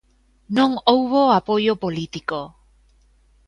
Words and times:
Non 0.57 0.71
houbo 0.91 1.21
apoio 1.39 1.73
político. 1.83 2.39